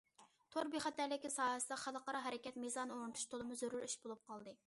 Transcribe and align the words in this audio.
تور 0.53 0.69
بىخەتەرلىكى 0.75 1.31
ساھەسىدە 1.33 1.77
خەلقئارا 1.83 2.23
ھەرىكەت 2.29 2.59
مىزانى 2.65 2.95
ئورنىتىش 2.97 3.29
تولىمۇ 3.35 3.61
زۆرۈر 3.63 3.87
ئىش 3.91 3.99
بولۇپ 4.07 4.27
قالدى. 4.33 4.57